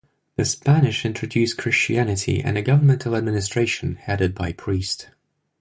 [0.35, 5.11] The Spanish introduced Christianity and a governmental administration headed by priest.